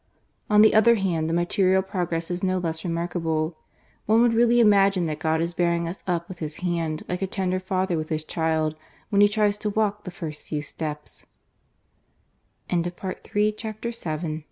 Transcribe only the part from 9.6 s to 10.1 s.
walk the